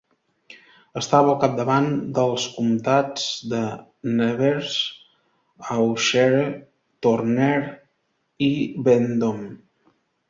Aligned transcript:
Estava 0.99 1.27
al 1.33 1.35
capdavant 1.41 1.89
dels 2.19 2.47
comtats 2.55 3.27
de 3.51 3.59
Nevers, 4.21 4.79
Auxerre, 5.77 6.43
Tonnerre, 7.09 7.73
i 8.49 8.53
Vendôme. 8.89 9.53